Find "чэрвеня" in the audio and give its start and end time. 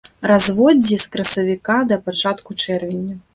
2.65-3.15